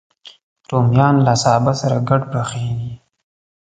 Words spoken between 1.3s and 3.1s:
سابه سره ګډ پخېږي